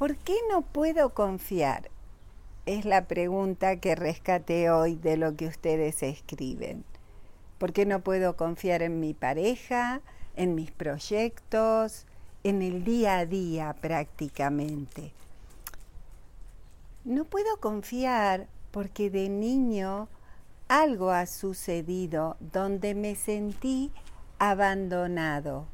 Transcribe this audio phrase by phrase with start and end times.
[0.00, 1.90] ¿Por qué no puedo confiar?
[2.64, 6.86] Es la pregunta que rescaté hoy de lo que ustedes escriben.
[7.58, 10.00] ¿Por qué no puedo confiar en mi pareja,
[10.36, 12.06] en mis proyectos,
[12.44, 15.12] en el día a día prácticamente?
[17.04, 20.08] No puedo confiar porque de niño
[20.68, 23.92] algo ha sucedido donde me sentí
[24.38, 25.66] abandonado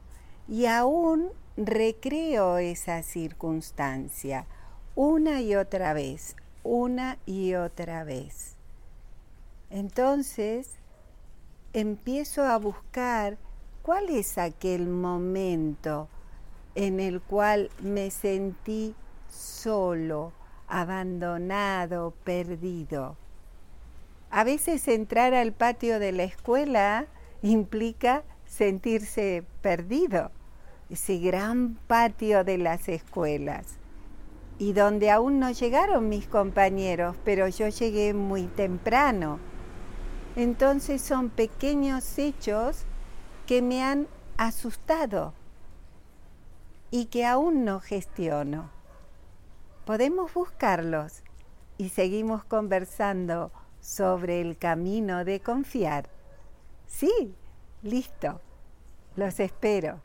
[0.49, 4.47] y aún recreo esa circunstancia
[4.95, 8.57] una y otra vez, una y otra vez.
[9.71, 10.77] Entonces
[11.73, 13.39] empiezo a buscar
[13.83, 16.09] cuál es aquel momento
[16.75, 18.95] en el cual me sentí
[19.29, 20.33] solo,
[20.69, 23.17] abandonado, perdido.
[24.31, 27.07] A veces entrar al patio de la escuela
[27.43, 30.31] implica sentirse perdido
[30.91, 33.79] ese gran patio de las escuelas
[34.59, 39.39] y donde aún no llegaron mis compañeros, pero yo llegué muy temprano.
[40.35, 42.85] Entonces son pequeños hechos
[43.47, 45.35] que me han asustado
[46.91, 48.71] y que aún no gestiono.
[49.85, 51.23] Podemos buscarlos
[51.79, 56.09] y seguimos conversando sobre el camino de confiar.
[56.87, 57.35] Sí,
[57.83, 58.41] listo.
[59.15, 60.01] Los espero.